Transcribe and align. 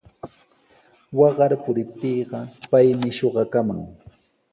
Waqar 1.19 1.51
puriptiiqa 1.63 2.39
paymi 2.71 3.09
shuqakaman. 3.17 3.79